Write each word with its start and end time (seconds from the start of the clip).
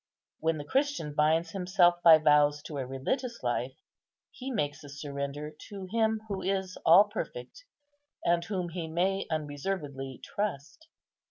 When 0.39 0.57
the 0.57 0.63
Christian 0.65 1.13
binds 1.13 1.51
himself 1.51 2.01
by 2.03 2.17
vows 2.17 2.63
to 2.63 2.79
a 2.79 2.87
religious 2.87 3.43
life, 3.43 3.75
he 4.31 4.49
makes 4.49 4.83
a 4.83 4.89
surrender 4.89 5.51
to 5.69 5.85
Him 5.91 6.21
who 6.27 6.41
is 6.41 6.75
all 6.83 7.03
perfect, 7.03 7.65
and 8.25 8.43
whom 8.43 8.69
he 8.69 8.87
may 8.87 9.27
unreservedly 9.29 10.19
trust. 10.23 10.87